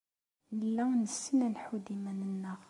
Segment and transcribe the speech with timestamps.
[0.57, 2.59] Nella nessen ad nḥudd iman-nneɣ.